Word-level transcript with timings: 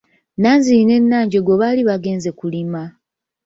Nanziri 0.41 0.83
ne 0.87 0.97
Nanjjego 1.09 1.51
baali 1.61 1.81
bagenze 1.89 2.29
kulima. 2.39 2.81